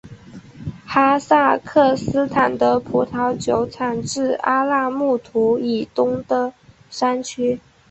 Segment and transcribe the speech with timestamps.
[0.83, 6.51] 哈萨克斯坦的葡萄酒产自阿拉木图以东的
[6.89, 7.59] 山区。